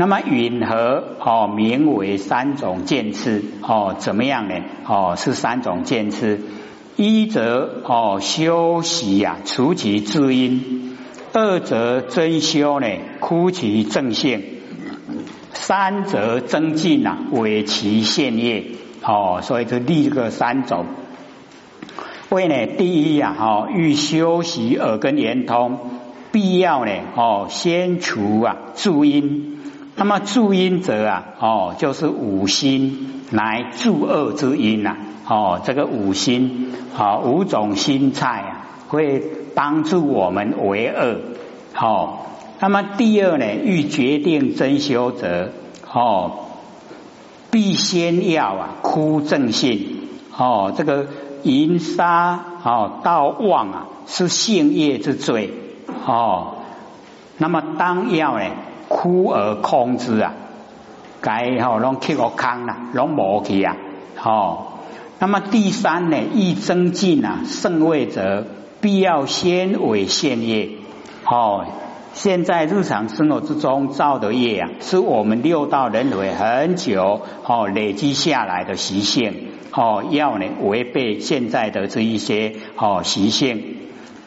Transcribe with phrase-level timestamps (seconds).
[0.00, 4.54] 那么允和哦，名为三种见次哦，怎么样呢？
[4.86, 6.40] 哦，是三种见次。
[6.96, 10.96] 一则哦，修习呀，除其自因；
[11.34, 12.86] 二则真修呢，
[13.20, 14.40] 枯其正性；
[15.52, 18.64] 三则增进呐，为其现业。
[19.02, 20.86] 哦，所以就立这个三种。
[22.30, 25.78] 为呢，第一呀，哦，欲修习耳根圆通，
[26.32, 29.59] 必要呢，哦，先除啊助因。
[30.00, 34.96] 那么助因者啊，哦，就是五心来助恶之因呐，
[35.28, 39.22] 哦，这个五心，哦，五种心菜啊，会
[39.54, 41.18] 帮助我们为恶，
[41.74, 42.28] 好。
[42.60, 45.52] 那么第二呢，欲决定真修者，
[45.92, 46.46] 哦，
[47.50, 49.98] 必先要啊枯正性，
[50.34, 51.08] 哦，这个
[51.42, 55.52] 淫杀，哦，道妄啊，是性业之罪，
[56.06, 56.54] 哦，
[57.36, 58.46] 那么当要呢？
[59.00, 60.34] 枯而空之啊，
[61.22, 63.74] 该吼拢去个空啦，拢无去啊，
[64.16, 64.66] 吼。
[65.18, 68.44] 那么第三呢，欲增进啊圣位者，
[68.82, 70.68] 必要先为现业。
[71.24, 71.64] 哦，
[72.12, 79.48] 现在日常生活之中造的业啊，是我们六道轮回很久哦累积下来的习性。
[79.72, 83.76] 哦，要呢违背现在的这一些哦习性。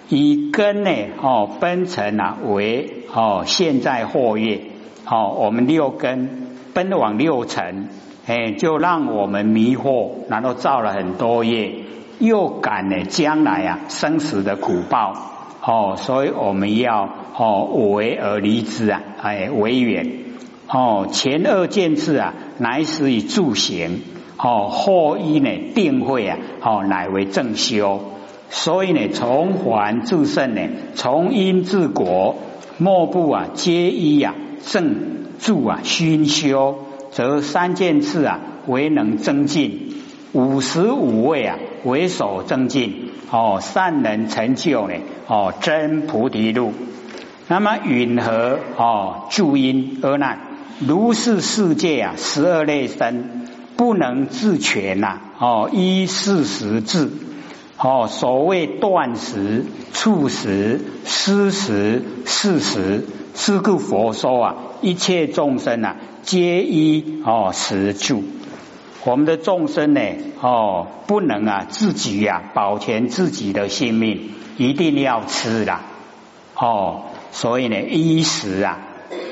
[0.10, 4.62] 以根呢，哦，分成啊，为哦，现在货业，
[5.10, 7.88] 哦，我们六根奔往六尘，
[8.28, 11.74] 哎，就让我们迷惑，然后造了很多业，
[12.20, 15.14] 又感呢将来啊生死的苦报，
[15.62, 20.10] 哦，所以我们要哦为而离之啊，哎，为远，
[20.68, 24.02] 哦，前二件事啊，乃始以助行，
[24.38, 28.13] 哦，后一呢定慧啊，哦，乃为正修。
[28.56, 30.62] 所以呢，从凡至圣呢，
[30.94, 32.36] 从因至果，
[32.78, 36.78] 莫不啊皆依啊正助啊熏修，
[37.12, 39.96] 则三件事啊为能增进，
[40.34, 43.10] 五十五位啊为所增进。
[43.32, 44.94] 哦，善人成就呢，
[45.28, 46.74] 哦真菩提路。
[47.48, 50.38] 那么允和哦助因而难，
[50.80, 55.20] 如是世界啊十二类生不能自全呐。
[55.40, 57.10] 哦依事实治。
[57.86, 63.06] 哦，所谓断食、触食、施食、事食，
[63.36, 68.24] 是故佛说啊，一切众生啊，皆依哦食住。
[69.04, 70.00] 我们的众生呢，
[70.40, 75.80] 哦，不能啊自己呀保全自己的性命，一定要吃的
[76.56, 77.02] 哦。
[77.34, 78.80] 所以呢，衣食啊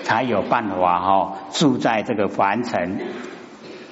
[0.03, 2.99] 才有办法哈住在这个凡尘。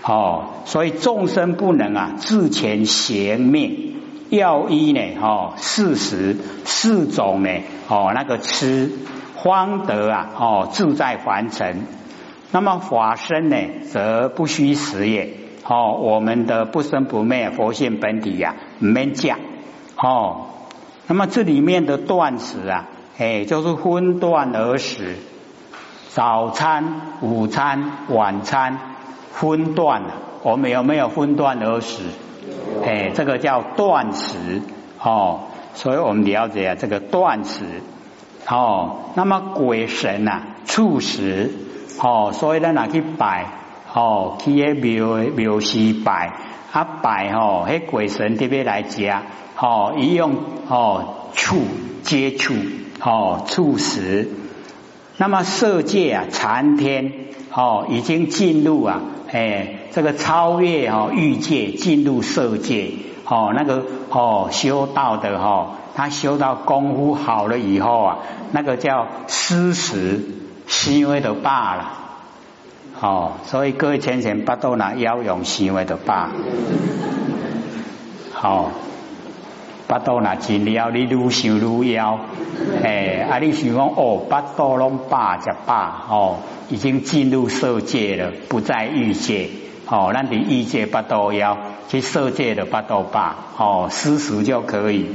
[0.03, 3.88] 哦，所以众生不能啊自前贤命。
[4.29, 5.01] 要医呢？
[5.21, 7.49] 哦，四十四种呢？
[7.87, 8.91] 哦，那个吃
[9.43, 10.29] 方得啊？
[10.37, 11.85] 哦，自在凡尘。
[12.51, 13.57] 那么法身呢，
[13.91, 15.33] 则不虚实也。
[15.65, 19.39] 哦，我们的不生不灭佛性本体呀，没讲。
[19.97, 20.47] 哦，
[21.07, 22.87] 那么这里面的断食啊，
[23.17, 25.15] 哎，就是分段而食。
[26.09, 28.79] 早餐、午餐、晚餐
[29.31, 30.03] 分段
[30.41, 32.03] 我们有没有分段而食？
[32.83, 34.61] 哎，这个叫断食
[35.01, 35.41] 哦，
[35.73, 37.63] 所以我们了解啊，这个断食
[38.47, 39.11] 哦。
[39.15, 41.51] 那么鬼神呐，处食
[42.01, 43.45] 哦，所以咱拿去拜
[43.93, 46.33] 哦，去个庙庙寺拜
[46.71, 49.23] 啊拜哦，迄鬼神特别来接啊
[49.59, 50.35] 哦，一用
[50.67, 51.61] 哦触
[52.03, 52.53] 接触
[53.01, 54.29] 哦触食。
[55.19, 57.13] 那么色界啊，禅天
[57.53, 59.75] 哦，已经进入啊，哎。
[59.91, 62.91] 这个超越哦欲界进入色界
[63.25, 68.19] 哦那个哦修道的哈他修到功夫好了以后啊
[68.51, 70.23] 那个叫施食
[70.67, 71.91] 细微的罢了
[73.01, 76.29] 哦所以各位浅浅不都拿要用细微的罢
[78.31, 78.71] 好
[79.89, 82.19] 不都拿尽了你愈想愈枵
[82.83, 86.37] 哎啊你想讲哦不都拢罢就罢哦
[86.69, 89.49] 已经进入色界了不在欲界。
[89.91, 91.57] 哦，那你欲界不都要
[91.87, 95.07] 去色界的不都罢哦，施食就可以。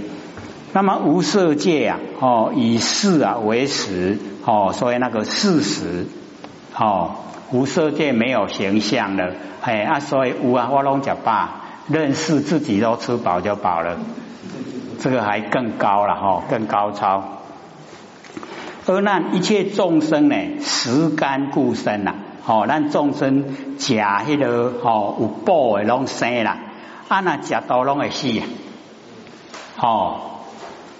[0.73, 6.09] 那么无色界啊，哦，以事啊为食哦，所以那个事实
[6.77, 7.13] 哦，
[7.53, 13.99] 无色界没有形象了，哎啊，所以无啊，我拢讲罢，认识自己都吃饱就饱了，
[15.01, 17.23] 这个还更高了哈，更高超。
[18.87, 22.15] 而那一切众生呢，食甘故生呐。
[22.47, 26.59] 哦，咱众生食迄个哦有补的拢生啦，
[27.09, 28.29] 啊那食多拢会死！
[29.81, 30.21] 哦，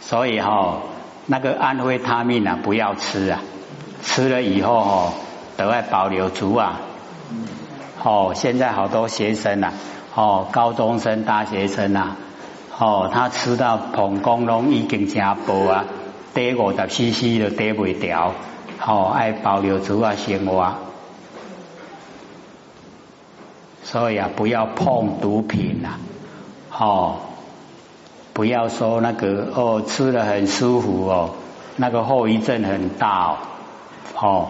[0.01, 0.79] 所以哈
[1.27, 3.43] 那个安徽他命啊不要吃啊，
[4.01, 5.13] 吃了以后哦
[5.59, 6.81] 都要保留住啊。
[8.03, 9.75] 哦，现在好多学生啊，
[10.15, 12.17] 哦，高中生、大学生啊，
[12.79, 15.85] 哦，他吃到膀胱拢已经加薄啊，
[16.35, 18.33] 得五十 CC 都得不掉，
[18.87, 20.75] 哦，爱保留住啊生活。
[23.83, 25.99] 所以啊，不要碰毒品呐，
[26.71, 27.17] 哦，
[28.33, 31.31] 不要说那个哦，吃的很舒服哦，
[31.77, 33.37] 那个后遗症很大哦，
[34.21, 34.49] 哦，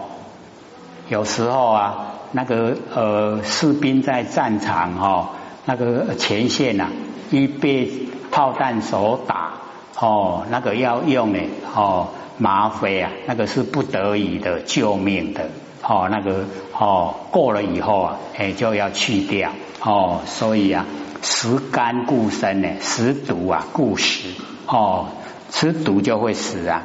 [1.09, 2.11] 有时候啊。
[2.31, 5.29] 那个呃，士兵在战场哈，
[5.65, 6.89] 那个前线呐，
[7.31, 7.91] 一被
[8.31, 9.53] 炮弹所打
[9.99, 11.39] 哦，那个要用呢
[11.73, 15.49] 哦，吗啡啊，那个是不得已的救命的
[15.81, 16.45] 哦，那个
[16.77, 19.51] 哦过了以后啊，哎就要去掉
[19.81, 20.85] 哦，所以啊，
[21.21, 24.29] 食甘固身呢，食毒啊固食
[24.67, 25.07] 哦，
[25.49, 26.83] 吃毒就会死啊，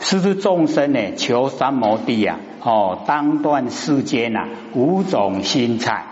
[0.00, 1.14] 是不是众生呢？
[1.16, 2.38] 求三摩地啊。
[2.66, 6.06] 哦，当断世间呐，五种心菜，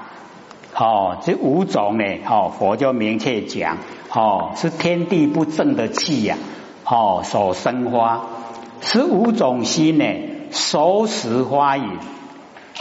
[0.82, 3.79] 哦，这五种呢，哦，佛就明确讲，
[4.12, 6.37] 哦，是天地不正的气呀，
[6.84, 8.23] 哦，所生花，
[8.81, 10.05] 是五种心呢，
[10.50, 11.84] 熟食花饮，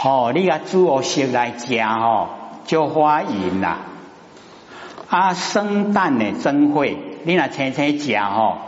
[0.02, 2.26] 哦，你啊煮我食来食哦，
[2.66, 3.78] 就花饮啦，
[5.08, 8.58] 啊，生蛋呢真会，你若青青食哦，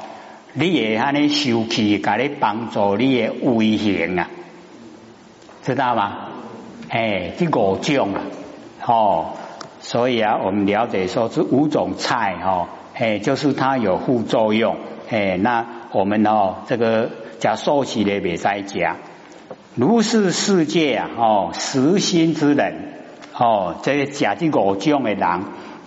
[0.53, 4.29] 你也安尼受气，甲你帮助你的胃型啊。
[5.65, 6.29] 知道吗？
[6.89, 8.21] 哎，这五种啊，
[8.87, 9.33] 哦，
[9.81, 14.77] 所以啊，我们了解说这五种菜哦，哎，就是它有副作用，
[15.09, 18.97] 哎，那我们哦，这个叫受洗的别再讲，
[19.75, 22.93] 如是世界啊，哦，实心之人，
[23.37, 25.41] 哦，这个假这五种的人，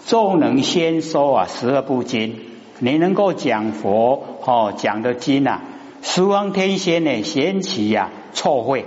[0.06, 2.40] 众能先说啊，十二不精，
[2.80, 5.62] 你能够讲佛哦，讲的经啊，
[6.02, 8.86] 十方天仙呢，贤起呀，错会。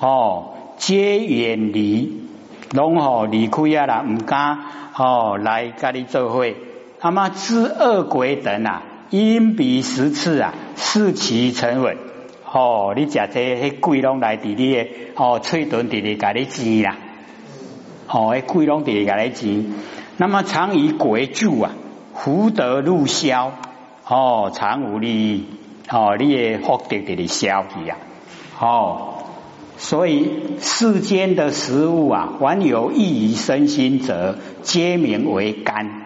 [0.00, 2.23] 哦，皆远离，
[2.74, 4.58] 拢吼离开啊啦，毋敢
[4.92, 6.44] 吼来甲你做伙。
[7.00, 11.96] 那么知恶鬼等啊，因彼十次啊，视其沉稳。
[12.50, 16.96] 哦，你食这迄鬼拢来伫你诶，吼，喙唇伫你甲你煎啦。
[18.08, 19.72] 哦，迄鬼拢伫你甲你煎。
[20.16, 21.70] 那么常以鬼助啊，
[22.12, 23.52] 福德入消。
[24.08, 25.46] 哦，常无利益。
[25.90, 27.98] 哦，你诶福德伫你消去啊。
[28.58, 29.13] 哦。
[29.76, 36.02] 所以世间的食物啊，凡有益于身心者，皆名为甘。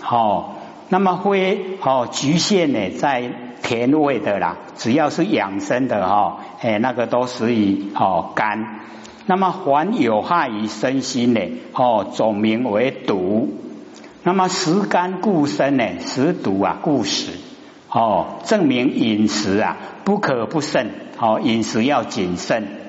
[0.00, 0.56] 好，
[0.88, 3.30] 那么会好局限呢，在
[3.62, 8.80] 甜味的啦，只要是养生的哈，哎，那个都属于好甘。
[9.24, 11.40] 那么凡有害于身心呢，
[11.74, 13.48] 哦，总名为毒。
[14.24, 17.30] 那么食甘固身呢，食毒啊固食。
[17.88, 20.90] 哦，证明饮食啊不可不慎。
[21.18, 22.81] 哦，饮食要谨慎。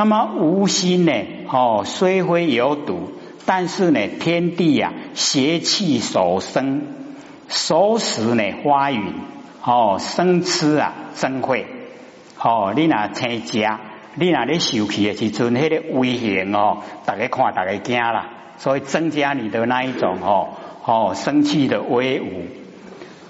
[0.00, 1.12] 那么无心呢？
[1.52, 3.12] 哦，虽非有毒，
[3.44, 6.80] 但是呢，天地呀，邪气所生，
[7.48, 9.12] 所使呢，花云
[9.62, 11.66] 哦，生吃啊，生会
[12.42, 12.72] 哦。
[12.74, 13.78] 你那参加，
[14.14, 20.48] 你那咧受气的时阵，迄个危险哦，大家看，大家惊啦，所以增加你的那一种哦
[20.82, 22.46] 哦生气的威武。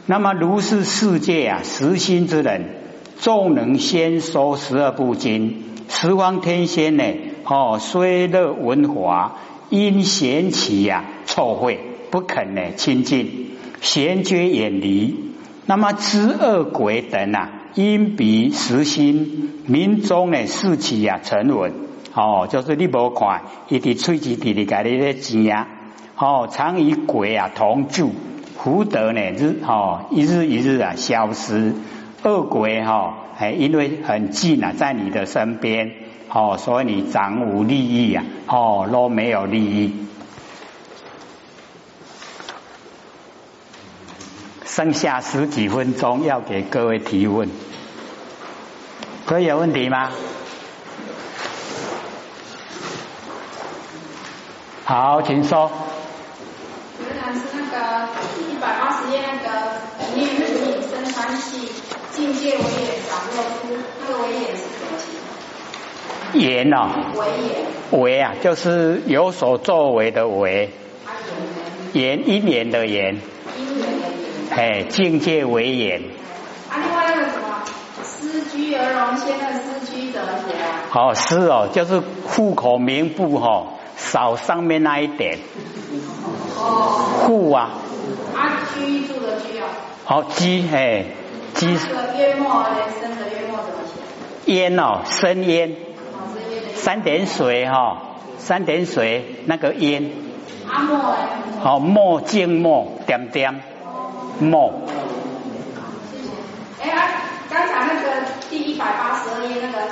[0.07, 2.77] 那么如是世界啊，实心之人，
[3.19, 5.65] 众能先说十二部经。
[5.91, 7.05] 十方天仙呢？
[7.45, 9.37] 哦，虽乐文华，
[9.71, 11.81] 因贤起呀，错会
[12.11, 15.35] 不肯呢亲近，贤绝远离。
[15.67, 21.73] 那么知恶鬼等啊，因彼实心，民众呢士气呀沉稳。
[22.15, 25.69] 哦，就是你无看，一直吹气地里家里咧钱啊。
[26.17, 28.13] 哦，常与鬼啊同住，
[28.57, 31.75] 福德呢日哦一日一日啊消失，
[32.23, 33.15] 恶鬼哈。
[33.39, 35.93] 哎，因为很近啊，在你的身边，
[36.29, 40.07] 哦，所以你掌无利益啊，哦，都没有利益。
[44.67, 47.49] 剩下十几分钟要给各位提问，
[49.27, 50.11] 可以有问题吗？
[54.85, 55.71] 好，请说。
[56.99, 58.09] 原来是那个
[58.39, 59.51] 一百八十页那个
[60.15, 61.71] 念日引生三系。
[62.21, 62.63] 境界为眼
[63.09, 66.39] 掌握出，那个为眼是什么情？
[66.39, 66.77] 眼哦，
[67.17, 70.69] 为眼，为啊，就是有所作为的为。
[71.95, 73.17] 眼一眼的眼。
[73.57, 74.07] 一眼的
[74.51, 74.83] 眼。
[74.83, 76.03] 哎，境界为眼。
[76.69, 77.65] 啊，另外那个什么，
[78.03, 80.85] 思居而容现在思居怎么写啊？
[80.91, 85.39] 好，思哦，就是户口名簿哈，少上面那一点。
[86.59, 87.25] 哦。
[87.25, 87.71] 户啊。
[88.37, 89.69] 啊，居住的居啊。
[90.05, 91.07] 好，居哎。
[91.61, 94.53] 这个约莫人生的约莫怎么写？
[94.55, 95.77] 烟哦，生烟。
[96.75, 100.11] 三点水哈，三点水那个烟。
[100.67, 101.19] 阿莫哎。
[101.63, 103.61] 好，墨静墨点点
[104.39, 104.73] 墨。
[106.11, 106.91] 谢谢。
[106.91, 107.09] 哎，
[107.51, 108.09] 刚才那个
[108.49, 109.87] 第一百八十二页那个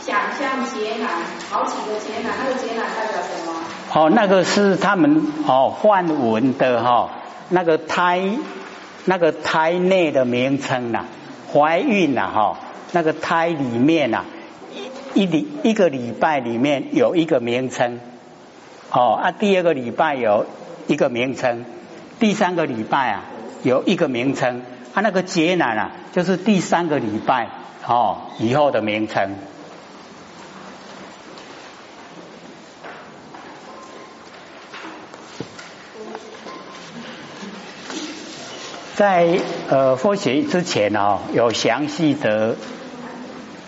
[0.00, 1.10] 想象劫难，
[1.50, 3.52] 好几个劫难，那个劫难代表什么？
[3.92, 7.10] 哦，那个是他们哦梵文的哈，
[7.50, 8.22] 那个胎
[9.04, 11.04] 那个胎内的名称呐，
[11.52, 12.58] 怀孕呐哈，
[12.92, 14.24] 那个胎里面呐
[15.14, 18.00] 一礼一个礼拜里面有一个名称，
[18.90, 20.46] 哦啊第二个礼拜有。
[20.86, 21.64] 一个名称，
[22.18, 23.22] 第三个礼拜啊
[23.62, 27.46] 有一个名称，啊那个劫难啊就是第三个礼拜
[27.86, 29.36] 哦以后的名称，
[39.00, 39.40] 在
[39.70, 42.56] 呃佛学之前哦有详细的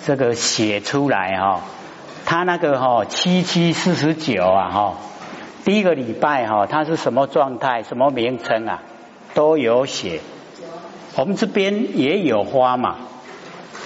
[0.05, 1.63] 这个写出来哈，
[2.27, 4.95] 他那个哈七七四十九啊哈。
[5.65, 7.83] 第一个礼拜哈，它是什么状态？
[7.83, 8.83] 什么名称啊？
[9.33, 10.21] 都有写。
[11.17, 12.97] 我们这边也有花嘛，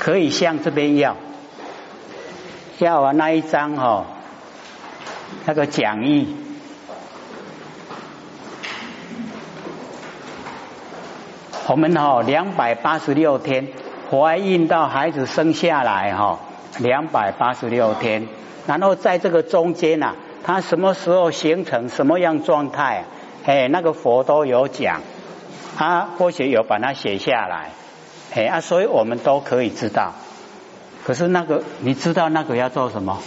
[0.01, 1.15] 可以向这边要。
[2.79, 4.05] 要啊，那一张哈，
[5.45, 6.35] 那个讲义。
[11.69, 13.67] 我们哈两百八十六天
[14.09, 16.39] 怀孕到孩子生下来哈，
[16.79, 18.29] 两百八十六天，
[18.69, 20.15] 然后在这个中间呐。
[20.45, 23.03] 它什么时候形成什么样状态？
[23.45, 25.01] 哎，那个佛都有讲，
[25.77, 27.73] 他或许有把它写下来，
[28.33, 30.13] 哎啊，所以我们都可以知道。
[31.05, 33.19] 可是那个，你知道那个要做什么？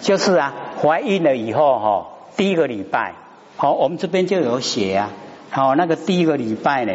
[0.00, 3.14] 就是啊，怀孕了以后哈，第一个礼拜，
[3.56, 5.10] 好，我们这边就有写啊，
[5.50, 6.94] 好，那个第一个礼拜呢，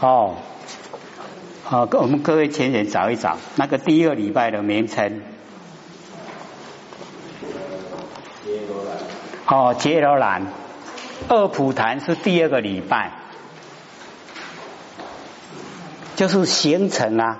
[0.00, 0.34] 哦。
[1.64, 5.22] 好，我们各位前人找一找那个第一个礼拜的名称。
[9.46, 10.48] 哦，杰罗兰，
[11.28, 13.12] 二普坛是第二个礼拜，
[16.16, 17.38] 就是形成啊，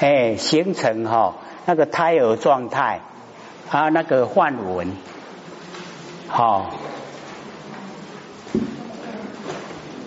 [0.00, 3.00] 哎，形成哈那个胎儿状态
[3.70, 4.92] 啊，那个幻文，
[6.28, 6.66] 好。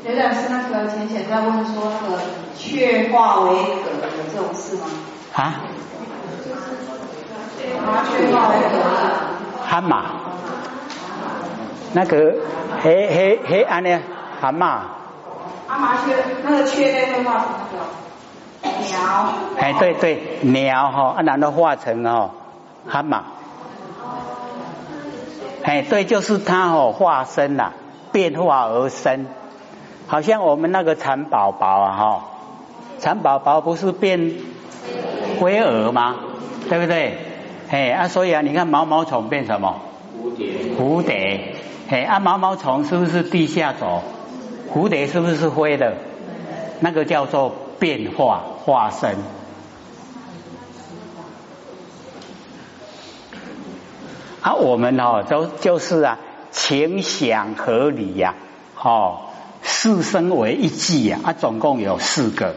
[0.06, 2.18] 有点是那个浅浅在问说那个
[2.58, 4.84] 雀化为蛤有这种事吗？
[5.36, 5.54] 啊？
[8.10, 8.76] 雀化为葛。
[9.66, 10.02] 蛤蟆。
[11.94, 12.36] 那个
[12.82, 14.00] 黑黑黑暗的
[14.42, 14.80] 蛤蟆。
[15.68, 17.46] 蛤蟆雀，那个雀类会化成
[18.64, 18.98] 那个鸟。
[19.58, 22.32] 哎，对对，鸟哈，啊，然后化成哦
[22.88, 23.22] 蛤蟆。
[25.70, 27.74] 哎，对，就是它哦，化身呐，
[28.12, 29.28] 变化而生。
[30.08, 32.26] 好像我们那个蚕宝宝啊，哈，
[32.98, 34.34] 蚕宝宝不是变
[35.40, 36.16] 灰蛾吗？
[36.68, 37.20] 对不对？
[37.70, 39.80] 哎啊，所以啊，你看毛毛虫变什么？
[40.20, 40.48] 蝴蝶。
[40.76, 41.54] 蝴蝶。
[41.88, 44.02] 哎啊，毛毛虫是不是地下走？
[44.74, 45.98] 蝴蝶是不是灰的？
[46.80, 49.18] 那个叫做变化化身。
[54.50, 56.18] 啊，我们哦，都就是啊，
[56.50, 58.34] 情想合理呀，
[58.82, 59.26] 哦。
[59.62, 62.56] 四生为一季呀，啊，总共有四个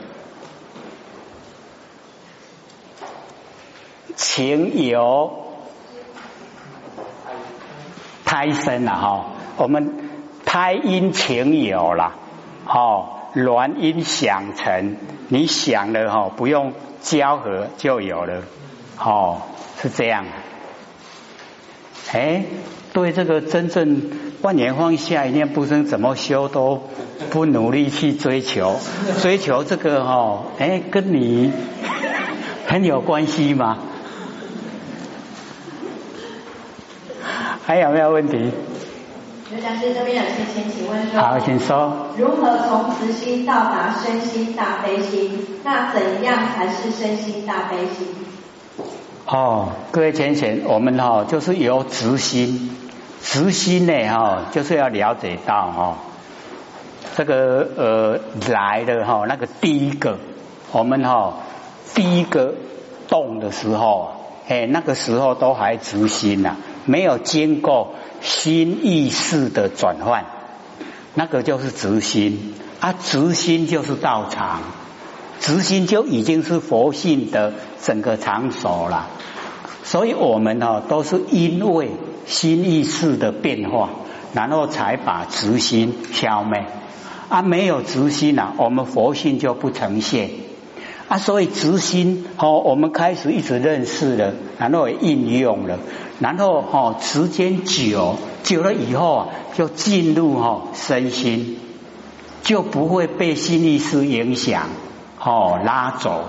[4.14, 5.32] 情有
[8.24, 10.08] 胎生了哈，我们
[10.44, 12.14] 胎因情有了，
[12.66, 14.96] 哦，卵因想成，
[15.28, 16.72] 你想了哈，不用
[17.02, 18.42] 交合就有了，
[18.96, 19.42] 哦，
[19.82, 20.24] 是这样，
[22.12, 22.44] 哎，
[22.92, 24.02] 对这个真正。
[24.42, 26.88] 万年放下，一念不生，怎么修都
[27.30, 28.74] 不努力去追求，
[29.22, 31.52] 追求这个哈，哎，跟你
[32.66, 33.78] 很有关系吗？
[37.64, 38.50] 还有没有问题？
[39.52, 42.08] 刘讲师这边有些先请问说，好，请说。
[42.18, 45.38] 如何从慈心到达身心大悲心？
[45.62, 48.08] 那怎样才是身心大悲心？
[49.32, 52.76] 哦，各位浅浅，我们哈就是由直心。
[53.22, 55.98] 直心呢，哈，就是要了解到哈，
[57.16, 58.20] 这个呃
[58.52, 60.18] 来的哈，那个第一个，
[60.70, 61.32] 我们哈
[61.94, 62.52] 第一个
[63.08, 64.10] 动的时候，
[64.48, 70.26] 哎，那个时候都还直心呐，没有经过心意识的转换，
[71.14, 74.60] 那个就是直心啊，直心就是道场，
[75.40, 79.08] 直心就已经是佛性的整个场所了，
[79.82, 81.90] 所以我们哈都是因为。
[82.24, 83.90] 心意识的变化，
[84.32, 86.64] 然后才把执心消灭。
[87.28, 90.30] 啊，没有执心啊，我们佛性就不呈现。
[91.08, 95.80] 啊，所以执心哦，我们开始一直认识了，然后应用了，
[96.20, 101.58] 然后哦，时间久久了以后啊，就进入哦身心，
[102.44, 104.68] 就不会被心意识影响
[105.18, 106.22] 哦拉走。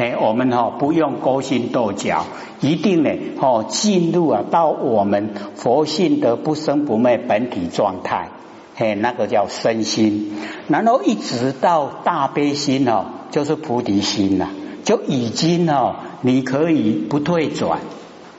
[0.00, 2.24] 哎，我们哦不用勾心斗角，
[2.60, 8.28] 一定呢哦进入啊到我们佛性的不生不灭本体状态。
[8.76, 10.36] 嘿，那个叫身心，
[10.68, 14.50] 然后一直到大悲心哦，就是菩提心了，
[14.84, 17.80] 就已经哦，你可以不退转，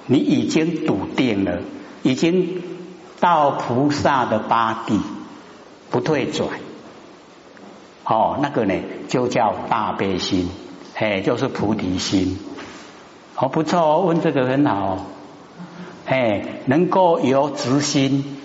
[0.06, 1.60] 你已经笃定了，
[2.04, 2.62] 已经
[3.20, 4.98] 到菩萨的八地，
[5.92, 6.48] 不退转。
[8.06, 8.76] 哦，那个呢
[9.10, 10.48] 就叫大悲心，
[11.02, 12.38] 嘿，就是菩提心。
[13.38, 15.06] 哦，不错，问这个很好，
[16.06, 18.36] 哎，能够由直心。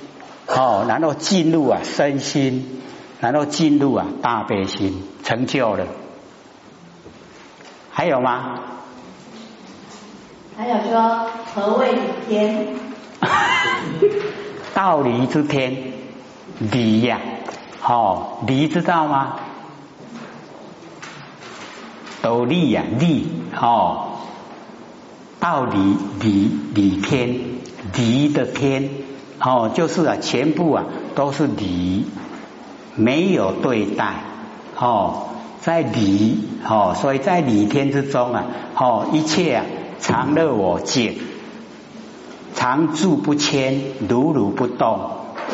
[0.46, 2.80] 哦，然后进入啊身心，
[3.18, 5.84] 然后进入啊大悲心，成就了。
[7.90, 8.61] 还有吗？
[10.56, 12.68] 还有说何谓理天？
[14.75, 15.92] 道理之天，
[16.61, 17.18] 理呀，
[17.82, 19.40] 哦，理知道吗？
[22.25, 24.12] 斗理呀，理，哦，
[25.40, 25.76] 道理
[26.23, 27.38] 理理天，
[27.95, 28.88] 理的天。
[29.38, 32.07] 哦，就是啊，全部啊都是理，
[32.97, 34.14] 没有对待。
[34.78, 35.25] 哦，
[35.61, 39.66] 在理，哦，所以在理天之中啊，哦，一切啊
[40.00, 41.19] 常乐我净，
[42.54, 44.99] 常住不迁，如如不动。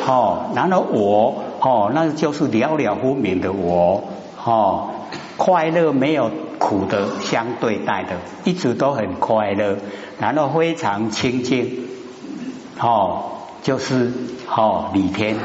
[0.07, 4.05] 哦，然后我，哦，那就是了了分明的我。
[4.45, 4.91] 哦，
[5.37, 9.79] 快乐没有苦的相对待的，一直都很快乐，
[10.21, 11.89] 然后非常清净。
[12.79, 13.25] 哦。
[13.63, 14.11] 就是
[14.49, 15.37] 哦，理天，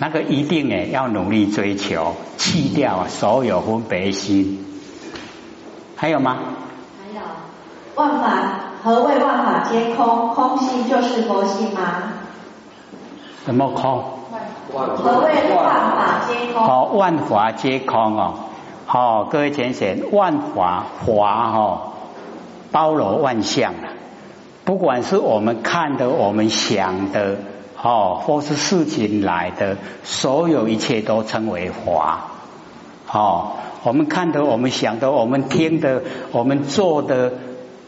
[0.00, 4.58] 那个一定呢要努力追求，弃掉所有分别心。
[5.94, 6.36] 还有吗？
[6.98, 7.22] 还有，
[7.94, 8.28] 万法
[8.82, 10.34] 何谓万法皆空？
[10.34, 12.14] 空性就是佛性吗？
[13.44, 14.02] 什么空？
[14.72, 16.66] 何谓万法皆空？
[16.66, 18.34] 哦，万法皆空哦。
[18.96, 21.92] 哦，各位浅显，万法法哦，
[22.72, 23.92] 包罗万象啊。
[24.64, 27.36] 不管是我们看的、我们想的，
[27.82, 32.20] 哦，或是事情来的，所有一切都称为法。
[33.12, 36.00] 哦，我们看的、我们想的、我们听的、
[36.32, 37.34] 我们做的，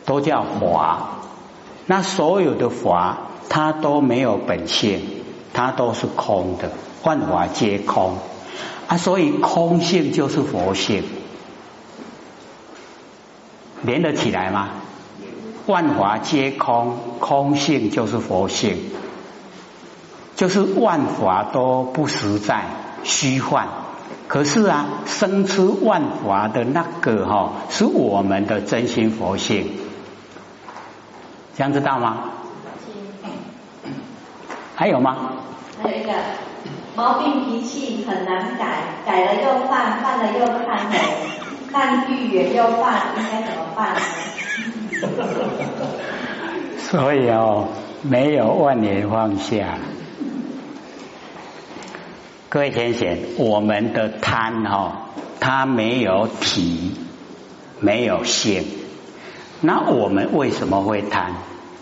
[0.05, 1.09] 都叫法。
[1.87, 3.17] 那所有的法，
[3.49, 5.01] 它都没有本性，
[5.55, 6.69] 它都是空的，
[7.03, 8.19] 万法皆空
[8.89, 8.97] 啊。
[8.97, 11.05] 所以空性就是佛性，
[13.83, 14.71] 连得起来吗？
[15.67, 18.91] 万法皆空，空性就是佛性，
[20.35, 22.65] 就是万法都不实在，
[23.05, 23.69] 虚幻。
[24.27, 29.79] 可是啊，生出万法的那个哈，是我们的真心佛性，
[31.57, 32.25] 这样知道吗？
[34.75, 35.33] 还有吗？
[35.83, 36.13] 还有一个
[36.99, 40.99] 毛病脾气很难改，改了又犯，犯了又忏悔，
[41.73, 44.01] 但遇缘又犯，应该怎么办呢？
[46.77, 47.69] 所以哦，
[48.03, 49.79] 没有万年放下。
[52.49, 56.97] 各位先贤，我们的贪哈，它没有体，
[57.79, 58.65] 没有性。
[59.61, 61.31] 那我们为什么会贪？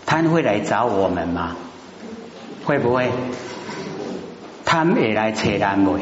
[0.05, 1.55] 贪会来找我们吗？
[2.65, 3.09] 会不会？
[4.67, 6.01] 贪也来扯咱会？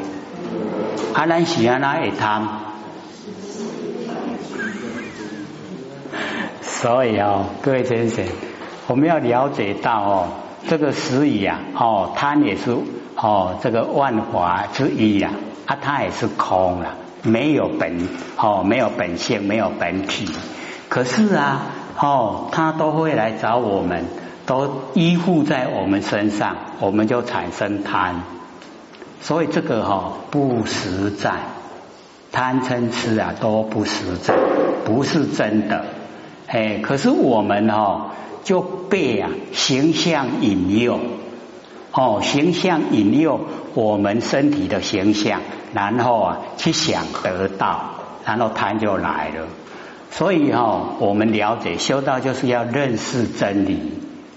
[1.13, 2.41] 啊，咱是安那会贪？
[6.63, 8.25] 所以哦，各位先生，
[8.87, 10.27] 我们要了解到哦，
[10.67, 12.75] 这个实语啊，哦，贪也是
[13.15, 15.29] 哦，这个万法之一呀，
[15.67, 20.27] 啊，它也是空了，没有本哦，没有本性，没有本体。
[20.89, 21.67] 可是啊，
[21.99, 24.05] 哦，它都会来找我们，
[24.47, 28.23] 都依附在我们身上，我们就产生贪。
[29.25, 31.31] 所以这个哈不实在，
[32.31, 34.35] 贪嗔痴啊都不实在，
[34.85, 35.83] 不是真的。
[36.45, 38.11] 哎，可是我们哈
[38.43, 40.99] 就被啊形象引诱，
[41.91, 43.39] 哦，形象引诱
[43.73, 45.41] 我们身体的形象，
[45.73, 47.95] 然后啊去想得到，
[48.27, 49.47] 然后贪就来了。
[50.11, 53.91] 所以哈，我们了解修道就是要认识真理，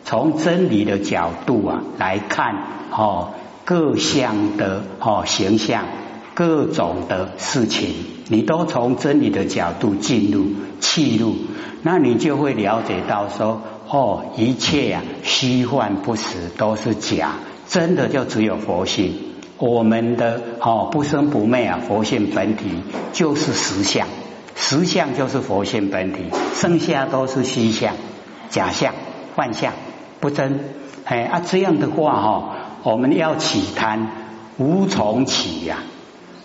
[0.07, 2.55] 从真理的角度啊来看
[2.91, 3.35] 哦
[3.69, 5.85] 各项的哦形象，
[6.33, 7.93] 各种的事情，
[8.29, 10.47] 你都从真理的角度进入
[10.81, 11.37] 切入。
[11.83, 17.35] 那你就会了解到说，哦，一切呀虚幻不实都是假，
[17.69, 19.13] 真的就只有佛性。
[19.59, 22.71] 我们的哦不生不灭啊，佛性本体
[23.13, 24.09] 就是实相，
[24.55, 26.21] 实相就是佛性本体，
[26.55, 27.97] 剩下都是虚相、
[28.49, 28.95] 假象、
[29.37, 29.75] 幻象，
[30.21, 30.59] 不真。
[31.05, 34.09] 哎啊，这样的话哈，我们要起贪，
[34.57, 35.79] 无从起呀。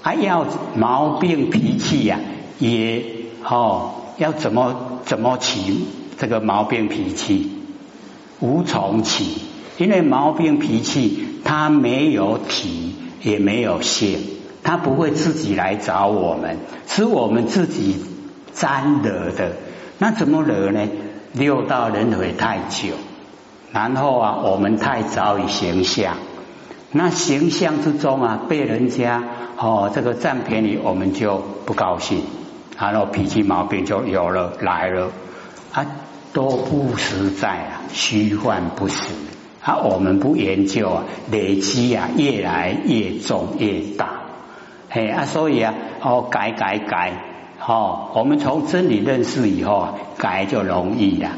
[0.02, 2.20] 啊，要毛病脾气呀，
[2.60, 3.04] 也
[3.44, 5.86] 哦，要怎么怎么起
[6.18, 7.52] 这个毛病脾气？
[8.40, 9.38] 无从起，
[9.78, 14.20] 因为毛病脾气它没有体，也没有性，
[14.62, 18.04] 它不会自己来找我们，是我们自己
[18.54, 19.54] 沾惹的。
[20.00, 20.82] 那怎么惹呢？
[21.32, 22.96] 六道轮回太久。
[23.74, 26.18] 然后啊，我们太早以形象，
[26.92, 29.24] 那形象之中啊，被人家
[29.58, 32.22] 哦这个占便宜，我们就不高兴，
[32.78, 35.10] 然后脾气毛病就有了来了
[35.72, 35.88] 啊，
[36.34, 39.02] 都不实在啊，虚幻不实
[39.64, 44.22] 啊，我们不研究啊，累积啊越来越重越大，
[44.92, 47.14] 嘿啊，所以啊哦改改改，
[47.66, 51.30] 哦，我们从真理认识以后啊，改就容易了。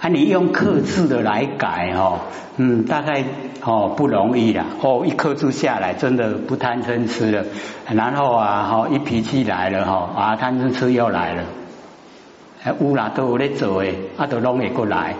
[0.00, 2.20] 啊，你用克制的来改哦，
[2.56, 3.22] 嗯，大概
[3.62, 4.64] 哦不容易啦。
[4.80, 7.44] 哦，一克制下来，真的不贪嗔痴了。
[7.86, 11.44] 然后啊，哈，一脾气来了哈，啊，贪嗔痴又来了。
[12.78, 15.16] 乌啦都有在做诶，啊，都拢会过来。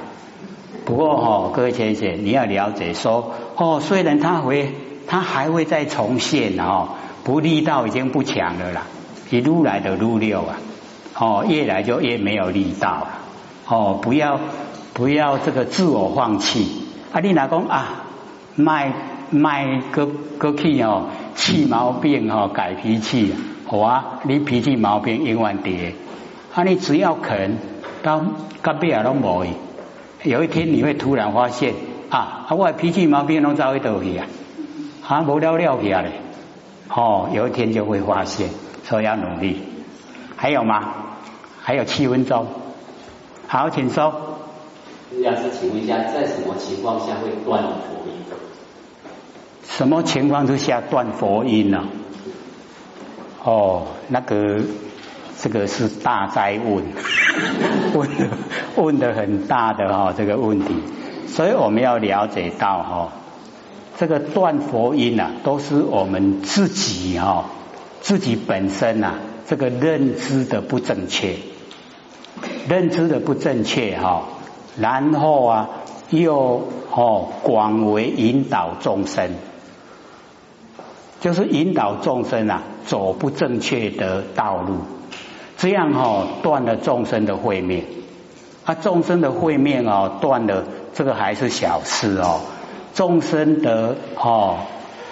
[0.86, 4.72] 不过哈，各位先生，你要了解说，哦，虽然他会，
[5.06, 6.88] 他还会再重现哦，
[7.22, 8.84] 不力道已经不强了啦，
[9.28, 10.56] 一路来的路六啊，
[11.18, 13.08] 哦，越来就越没有力道了。
[13.68, 14.40] 哦，不要。
[14.92, 17.20] 不要这个自我放弃啊！
[17.20, 18.04] 你哪讲啊？
[18.56, 18.92] 卖
[19.30, 20.06] 卖个
[20.38, 23.32] 个气哦，气毛病哦，改脾气
[23.66, 24.20] 好啊！
[24.24, 25.94] 你脾气毛病永远跌
[26.54, 26.62] 啊！
[26.64, 27.58] 你只要肯
[28.02, 28.20] 到
[28.60, 29.46] 隔壁啊都无
[30.24, 31.74] 有一天你会突然发现
[32.10, 34.26] 啊，我脾气毛病拢早一倒去啊，
[35.06, 36.12] 啊无了了去啊嘞！
[36.88, 38.48] 哦，有一天就会发现，
[38.84, 39.62] 所以要努力。
[40.36, 40.88] 还有吗？
[41.62, 42.46] 还有七分钟，
[43.46, 44.29] 好，请说
[45.10, 45.20] 说。
[45.22, 48.14] 要是请问一下，在什么情况下会断佛音？
[49.68, 51.84] 什么情况之下断佛音呢？
[53.42, 54.60] 哦，那个
[55.40, 56.84] 这个是大灾问，
[57.94, 58.28] 问的
[58.76, 60.74] 问的很大的哈这个问题，
[61.26, 63.12] 所以我们要了解到哈，
[63.98, 67.46] 这个断佛音啊，都是我们自己哈
[68.02, 69.14] 自己本身呐
[69.46, 71.36] 这个认知的不正确，
[72.68, 74.24] 认知的不正确哈。
[74.80, 75.68] 然后啊，
[76.08, 79.32] 又哦广为引导众生，
[81.20, 84.78] 就是引导众生啊走不正确的道路，
[85.58, 87.84] 这样哈断了众生的慧命。
[88.64, 90.64] 啊，众生的慧命哦断了，
[90.94, 92.40] 这个还是小事哦。
[92.94, 94.58] 众生的哦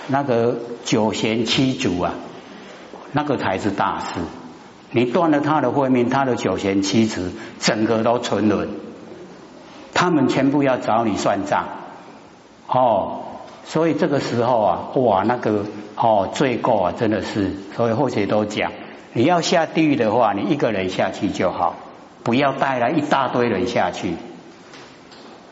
[0.07, 2.15] 那个九贤七祖啊，
[3.13, 4.21] 那个才是大事。
[4.91, 7.21] 你断了他的慧命，他的九贤七祖
[7.61, 8.88] 整个都沉沦。
[10.01, 11.65] 他们全部要找你算账，
[12.69, 13.23] 哦，
[13.65, 15.65] 所以这个时候啊，哇，那个
[15.97, 18.71] 哦罪过啊，真的是，所以后学都讲，
[19.13, 21.75] 你要下地狱的话，你一个人下去就好，
[22.23, 24.15] 不要带来一大堆人下去，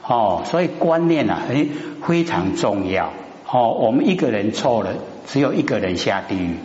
[0.06, 1.66] 哦，所以观念啊，哎，
[2.06, 3.10] 非常重要，
[3.50, 4.90] 哦，我们一个人错了，
[5.26, 6.56] 只有一个人下地狱，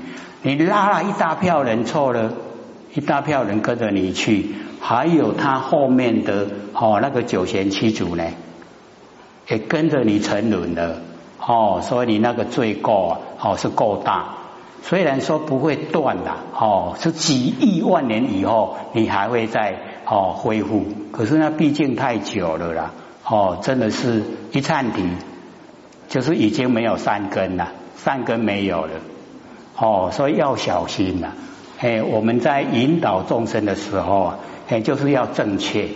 [0.44, 2.32] 你拉了一大票人错了，
[2.94, 4.56] 一大票人跟着你去。
[4.84, 8.24] 还有他后面的哦，那个九贤七祖呢，
[9.48, 11.02] 也跟着你沉沦了
[11.40, 14.38] 哦，所以你那个罪过哦是够大。
[14.82, 19.78] 虽然说不会断的哦，是几亿万年以后你还会再
[20.08, 22.92] 哦恢复，可是那毕竟太久了啦
[23.24, 25.04] 哦，真的是一颤体，
[26.10, 28.94] 就是已经没有善根了，善根没有了
[29.78, 31.34] 哦，所以要小心呐。
[31.82, 34.40] 哎，我们在引导众生的时候啊。
[34.70, 35.90] 哎，就是要正确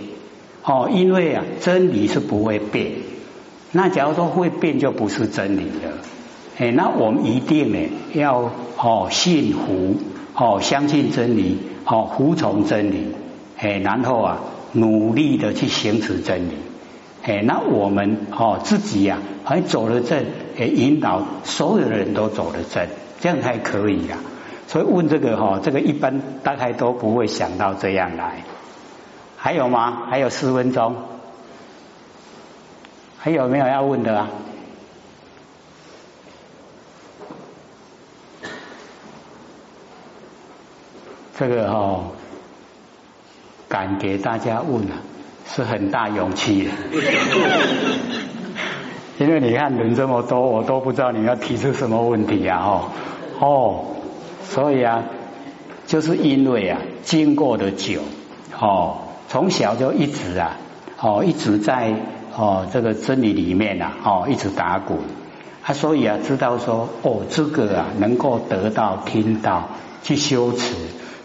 [0.62, 2.92] 哦，因为啊，真理是不会变。
[3.72, 5.94] 那假如说会变，就不是真理了。
[6.58, 9.96] 哎，那我们一定呢要哦信服
[10.34, 13.14] 哦，相信真理哦，服从真理。
[13.58, 14.42] 哎，然后啊，
[14.74, 16.56] 努力的去行持真理。
[17.24, 20.26] 哎，那我们哦自己呀，还走了正，
[20.58, 22.88] 哎，引导所有的人都走了正，
[23.22, 24.18] 这样才可以呀。
[24.68, 28.44] 所以问这个哈，这个一般大概都不会想到这样来。
[29.38, 30.08] 还有吗？
[30.10, 30.96] 还有四分钟，
[33.18, 34.28] 还有没有要问的啊？
[41.38, 42.12] 这个哦，
[43.68, 44.98] 敢给大家问啊，
[45.46, 46.72] 是很大勇气的。
[49.20, 52.60] 因为你看人这么多，我都不知道你要提出什么问题啊！
[52.60, 52.90] 哦
[53.40, 53.95] 哦，
[54.50, 55.04] 所以啊，
[55.88, 58.02] 就是因为啊，经过的久
[58.60, 60.58] 哦，从小就一直啊
[61.00, 61.94] 哦一直在
[62.36, 64.98] 哦这个真理里面啊哦一直打滚
[65.64, 69.70] 啊，所以啊知道说哦这个啊能够得到听到
[70.04, 70.76] 去修持，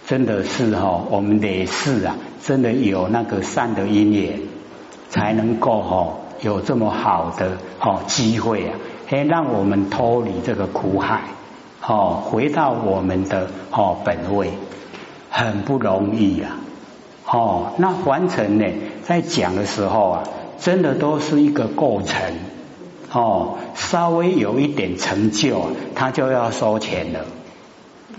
[0.07, 4.41] 真的是哈我们得是啊真的有那个善的因缘，
[5.09, 8.75] 才能够哈有这么好的哦机会啊，
[9.09, 11.21] 可以让我们脱离这个苦海。
[11.87, 14.51] 哦，回到我们的哦本位，
[15.31, 16.59] 很不容易呀。
[17.27, 18.67] 哦，那完成呢，
[19.03, 20.23] 在讲的时候啊，
[20.59, 22.21] 真的都是一个过程。
[23.13, 27.21] 哦，稍微有一点成就，他就要收钱了。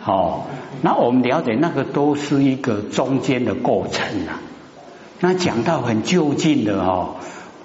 [0.05, 0.41] 哦，
[0.81, 4.41] 那我们了解那个都是一个中间的过程啊。
[5.19, 7.15] 那讲到很就近的哦，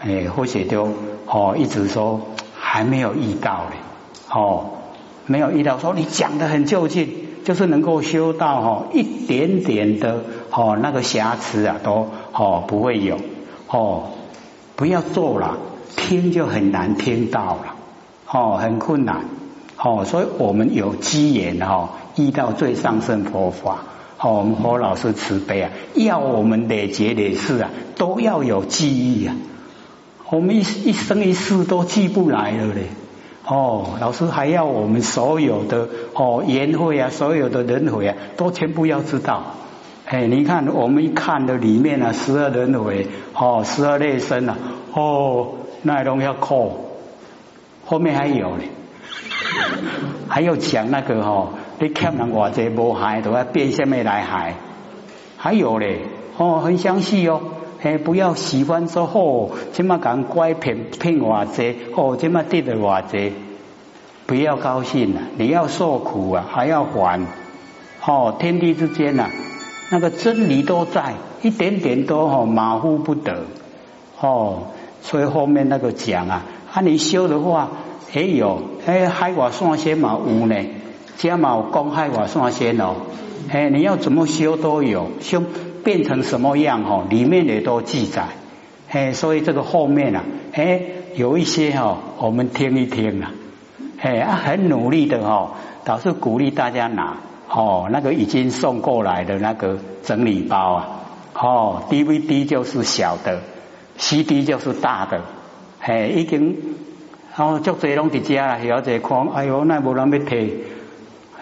[0.01, 0.91] 哎，或许就
[1.27, 2.21] 哦一直说
[2.59, 3.77] 还没有遇到嘞。
[4.31, 4.73] 哦。
[5.27, 7.09] 没有遇到说你讲的很就近，
[7.45, 13.19] 就是能够修到哈一点点的哦那个瑕疵啊都哦不会有
[13.69, 14.11] 哦
[14.77, 15.59] 不要做了
[15.97, 17.75] 听就很难听到了
[18.31, 19.25] 哦很困难
[19.77, 23.85] 哦所以我们有机缘哈遇到最上圣佛法
[24.19, 29.35] 哦我们佛老师慈悲啊要我们累劫累世啊都要有记忆啊
[30.31, 32.89] 我们一一生一世都记不来了嘞。
[33.47, 39.55] 哦，老师还要我们所有的哦言会啊，所有的轮回啊，都全部要知道。
[40.05, 44.57] 哎，你看我们看的里面啊，十二轮回哦，十二类生啊，
[44.93, 46.91] 哦，那东西要扣。
[47.85, 48.65] 后面还有呢，
[50.29, 54.55] 还有讲那个哦，你看人偌济无害，都要变什么来害？
[55.37, 56.01] 还有嘞，
[56.37, 57.41] 哦，很详细哦。
[57.87, 63.33] 哎，不要喜欢说哦，这么讲乖骗骗我这哦，这么得的我这，
[64.27, 67.21] 不要高兴了，你要受苦啊，还要还
[68.05, 69.31] 哦，天地之间呐，
[69.93, 73.45] 那个真理都在，一点点都哦马虎不得
[74.21, 74.65] 哦，
[75.01, 77.71] 所以后面那个讲啊，啊你修的话，
[78.13, 80.57] 哎有哎海外算仙嘛有呢，
[81.19, 82.97] 加嘛公海外算仙哦，
[83.49, 85.45] 哎你要怎么修都有修。
[85.87, 87.05] 变成什么样哈？
[87.09, 88.25] 里面也都记载，
[88.91, 90.81] 哎，所以这个后面啊，哎，
[91.15, 93.31] 有一些哈，我们听一听啊，
[94.01, 95.53] 哎，很努力的哈，
[95.85, 97.19] 倒是鼓励大家拿
[97.49, 100.89] 哦，那个已经送过来的那个整理包啊，
[101.35, 103.43] 哦，DVD 就是小的
[103.97, 105.23] ，CD 就是大的，
[105.79, 106.57] 哎，已经
[107.37, 110.51] 哦，足侪拢伫家啦，小姐看，哎呦，那无人要摕，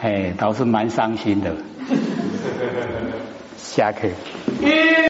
[0.02, 1.56] 哎，倒是蛮伤心的。
[3.64, 4.06] 下课。